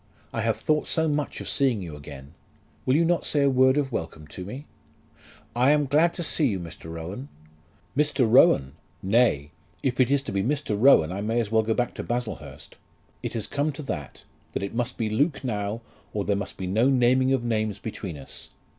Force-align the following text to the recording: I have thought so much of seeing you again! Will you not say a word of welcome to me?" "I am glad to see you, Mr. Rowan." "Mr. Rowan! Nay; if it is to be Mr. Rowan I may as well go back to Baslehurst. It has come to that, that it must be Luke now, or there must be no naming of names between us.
I 0.33 0.41
have 0.41 0.57
thought 0.57 0.87
so 0.87 1.07
much 1.07 1.41
of 1.41 1.47
seeing 1.47 1.83
you 1.83 1.95
again! 1.95 2.33
Will 2.87 2.95
you 2.95 3.05
not 3.05 3.23
say 3.23 3.43
a 3.43 3.51
word 3.51 3.77
of 3.77 3.91
welcome 3.91 4.25
to 4.29 4.43
me?" 4.43 4.65
"I 5.55 5.69
am 5.69 5.85
glad 5.85 6.11
to 6.15 6.23
see 6.23 6.47
you, 6.47 6.59
Mr. 6.59 6.91
Rowan." 6.91 7.29
"Mr. 7.95 8.25
Rowan! 8.27 8.73
Nay; 9.03 9.51
if 9.83 9.99
it 9.99 10.09
is 10.09 10.23
to 10.23 10.31
be 10.31 10.41
Mr. 10.41 10.75
Rowan 10.75 11.11
I 11.11 11.21
may 11.21 11.39
as 11.39 11.51
well 11.51 11.61
go 11.61 11.75
back 11.75 11.93
to 11.93 12.03
Baslehurst. 12.03 12.77
It 13.21 13.33
has 13.33 13.45
come 13.45 13.71
to 13.73 13.83
that, 13.83 14.23
that 14.53 14.63
it 14.63 14.73
must 14.73 14.97
be 14.97 15.07
Luke 15.07 15.43
now, 15.43 15.81
or 16.15 16.25
there 16.25 16.35
must 16.35 16.57
be 16.57 16.65
no 16.65 16.89
naming 16.89 17.31
of 17.31 17.43
names 17.43 17.77
between 17.77 18.17
us. 18.17 18.49